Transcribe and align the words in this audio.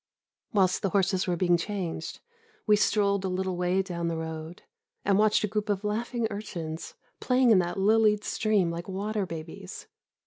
Whilst 0.51 0.81
the 0.81 0.89
horses 0.89 1.27
were 1.27 1.35
being 1.35 1.57
changed, 1.57 2.21
we 2.65 2.75
strolled 2.75 3.23
a 3.23 3.27
little 3.27 3.55
way 3.55 3.83
down 3.83 4.07
the 4.07 4.17
road, 4.17 4.63
and 5.05 5.19
watched 5.19 5.43
a 5.43 5.47
group 5.47 5.69
of 5.69 5.83
laughing 5.83 6.25
urchins, 6.31 6.95
playing 7.19 7.51
in 7.51 7.59
that 7.59 7.77
lilied 7.77 8.23
stream 8.23 8.71
like 8.71 8.89
water 8.89 9.27
babies. 9.27 9.85